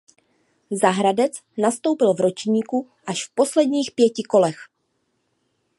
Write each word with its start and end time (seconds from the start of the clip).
Za 0.71 0.89
Hradec 0.89 1.41
nastoupil 1.57 2.13
v 2.13 2.19
ročníku 2.19 2.89
až 3.05 3.25
v 3.27 3.31
posledních 3.35 3.91
pěti 3.95 4.23
kolech. 4.23 4.57